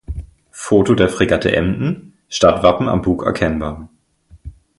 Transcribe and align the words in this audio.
Foto 0.51 0.95
der 0.95 1.09
Fregatte 1.09 1.55
Emden, 1.55 2.17
Stadtwappen 2.27 2.89
am 2.89 3.03
Bug 3.03 3.23
erkennbar 3.23 3.87